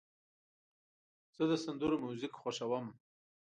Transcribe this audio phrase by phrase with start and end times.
[1.35, 2.87] زه د سندرو میوزیک خوښوم.